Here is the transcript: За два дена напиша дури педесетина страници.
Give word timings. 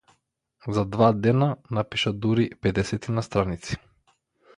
За 0.67 0.85
два 0.85 1.09
дена 1.25 1.49
напиша 1.71 2.13
дури 2.13 2.49
педесетина 2.61 3.23
страници. 3.27 3.77